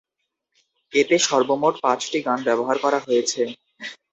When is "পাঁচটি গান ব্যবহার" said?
1.83-2.77